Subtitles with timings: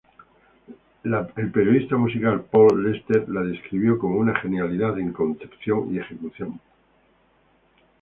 [1.35, 6.59] El periodista musical Paul Lester la describió como "una genialidad en concepción y ejecución.